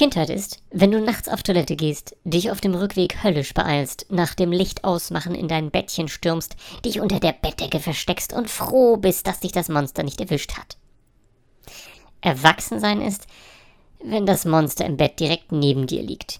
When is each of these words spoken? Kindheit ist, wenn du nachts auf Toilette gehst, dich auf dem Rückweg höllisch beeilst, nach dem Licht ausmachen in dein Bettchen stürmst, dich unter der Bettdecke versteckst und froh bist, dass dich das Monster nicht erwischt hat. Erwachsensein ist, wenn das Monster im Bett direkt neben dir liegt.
Kindheit 0.00 0.30
ist, 0.30 0.62
wenn 0.70 0.92
du 0.92 0.98
nachts 0.98 1.28
auf 1.28 1.42
Toilette 1.42 1.76
gehst, 1.76 2.16
dich 2.24 2.50
auf 2.50 2.62
dem 2.62 2.74
Rückweg 2.74 3.22
höllisch 3.22 3.52
beeilst, 3.52 4.06
nach 4.08 4.34
dem 4.34 4.50
Licht 4.50 4.82
ausmachen 4.82 5.34
in 5.34 5.46
dein 5.46 5.70
Bettchen 5.70 6.08
stürmst, 6.08 6.56
dich 6.86 7.00
unter 7.00 7.20
der 7.20 7.34
Bettdecke 7.34 7.80
versteckst 7.80 8.32
und 8.32 8.48
froh 8.48 8.96
bist, 8.96 9.26
dass 9.26 9.40
dich 9.40 9.52
das 9.52 9.68
Monster 9.68 10.02
nicht 10.02 10.18
erwischt 10.18 10.56
hat. 10.56 10.78
Erwachsensein 12.22 13.02
ist, 13.02 13.26
wenn 14.02 14.24
das 14.24 14.46
Monster 14.46 14.86
im 14.86 14.96
Bett 14.96 15.20
direkt 15.20 15.52
neben 15.52 15.86
dir 15.86 16.02
liegt. 16.02 16.38